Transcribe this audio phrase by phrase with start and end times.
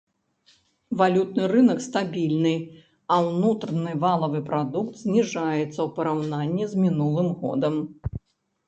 [1.01, 2.53] Валютны рынак стабільны
[3.17, 7.75] а ўнутраны валавы прадукт зніжаецца ў параўнанні з мінулым годам.